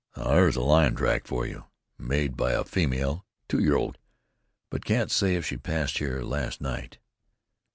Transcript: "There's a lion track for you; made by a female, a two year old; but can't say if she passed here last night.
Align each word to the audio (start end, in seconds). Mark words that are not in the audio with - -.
"There's 0.15 0.55
a 0.55 0.61
lion 0.61 0.95
track 0.95 1.27
for 1.27 1.45
you; 1.45 1.65
made 1.99 2.35
by 2.35 2.53
a 2.53 2.63
female, 2.63 3.13
a 3.13 3.23
two 3.47 3.59
year 3.59 3.75
old; 3.75 3.99
but 4.71 4.83
can't 4.83 5.11
say 5.11 5.35
if 5.35 5.45
she 5.45 5.57
passed 5.57 5.99
here 5.99 6.23
last 6.23 6.59
night. 6.59 6.97